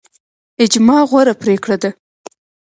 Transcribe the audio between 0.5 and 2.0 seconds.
اجماع غوره پریکړه ده